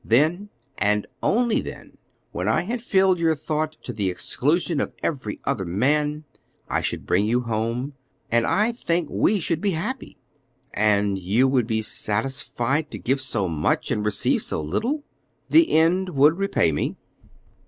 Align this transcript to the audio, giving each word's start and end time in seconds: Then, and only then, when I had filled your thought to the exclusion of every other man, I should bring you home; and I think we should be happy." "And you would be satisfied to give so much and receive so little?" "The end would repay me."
Then, 0.03 0.49
and 0.79 1.05
only 1.21 1.59
then, 1.61 1.99
when 2.31 2.47
I 2.47 2.63
had 2.63 2.81
filled 2.81 3.19
your 3.19 3.35
thought 3.35 3.77
to 3.83 3.93
the 3.93 4.09
exclusion 4.09 4.81
of 4.81 4.95
every 5.03 5.39
other 5.43 5.63
man, 5.63 6.23
I 6.67 6.81
should 6.81 7.05
bring 7.05 7.27
you 7.27 7.41
home; 7.41 7.93
and 8.31 8.47
I 8.47 8.71
think 8.71 9.09
we 9.11 9.39
should 9.39 9.61
be 9.61 9.73
happy." 9.77 10.17
"And 10.73 11.19
you 11.19 11.47
would 11.47 11.67
be 11.67 11.83
satisfied 11.83 12.89
to 12.89 12.97
give 12.97 13.21
so 13.21 13.47
much 13.47 13.91
and 13.91 14.03
receive 14.03 14.41
so 14.41 14.59
little?" 14.59 15.03
"The 15.51 15.69
end 15.71 16.09
would 16.09 16.35
repay 16.39 16.71
me." 16.71 16.95